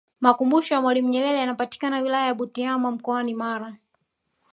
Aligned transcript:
makumbusho 0.21 0.73
ya 0.73 0.81
mwalimu 0.81 1.09
nyerere 1.09 1.39
yanapatika 1.39 1.99
wilaya 2.01 2.27
ya 2.27 2.33
butiama 2.33 2.91
mkoani 2.91 3.33
mara 3.33 3.75